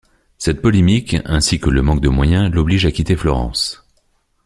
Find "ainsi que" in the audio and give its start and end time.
1.25-1.69